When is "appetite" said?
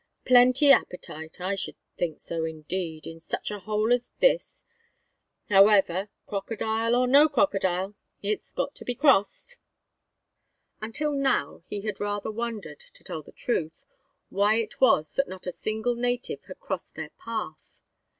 0.71-1.39